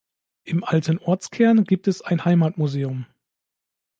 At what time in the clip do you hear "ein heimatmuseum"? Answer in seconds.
2.01-3.05